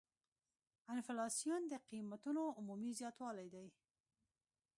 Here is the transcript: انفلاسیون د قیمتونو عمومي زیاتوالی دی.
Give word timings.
انفلاسیون 0.93 1.61
د 1.67 1.73
قیمتونو 1.89 2.43
عمومي 2.59 2.91
زیاتوالی 2.99 3.47
دی. 3.55 3.67